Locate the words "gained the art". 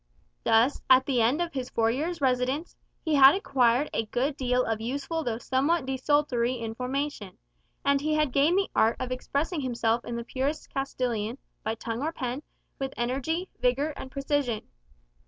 8.31-8.95